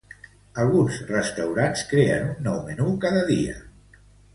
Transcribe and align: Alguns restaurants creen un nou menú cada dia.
Alguns 0.63 0.97
restaurants 1.11 1.85
creen 1.93 2.27
un 2.33 2.43
nou 2.51 2.61
menú 2.71 2.93
cada 3.09 3.27
dia. 3.33 3.59